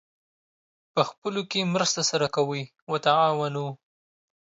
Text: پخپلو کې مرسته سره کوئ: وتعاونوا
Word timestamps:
پخپلو 0.95 1.41
کې 1.51 1.61
مرسته 1.73 2.01
سره 2.11 2.27
کوئ: 2.35 2.63
وتعاونوا 2.91 3.69